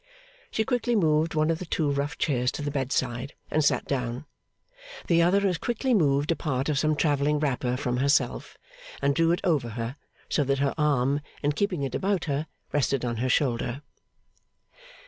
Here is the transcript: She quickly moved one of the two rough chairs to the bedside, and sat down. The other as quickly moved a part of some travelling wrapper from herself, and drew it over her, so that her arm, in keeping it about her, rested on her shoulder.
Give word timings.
She 0.49 0.65
quickly 0.65 0.95
moved 0.95 1.35
one 1.35 1.51
of 1.51 1.59
the 1.59 1.65
two 1.67 1.91
rough 1.91 2.17
chairs 2.17 2.51
to 2.53 2.63
the 2.63 2.71
bedside, 2.71 3.35
and 3.51 3.63
sat 3.63 3.85
down. 3.85 4.25
The 5.05 5.21
other 5.21 5.45
as 5.47 5.59
quickly 5.59 5.93
moved 5.93 6.31
a 6.31 6.35
part 6.35 6.69
of 6.69 6.79
some 6.79 6.95
travelling 6.95 7.37
wrapper 7.37 7.77
from 7.77 7.97
herself, 7.97 8.57
and 8.99 9.13
drew 9.13 9.29
it 9.31 9.41
over 9.43 9.69
her, 9.69 9.97
so 10.27 10.43
that 10.45 10.57
her 10.57 10.73
arm, 10.75 11.21
in 11.43 11.51
keeping 11.51 11.83
it 11.83 11.93
about 11.93 12.25
her, 12.25 12.47
rested 12.73 13.05
on 13.05 13.17
her 13.17 13.29
shoulder. 13.29 13.83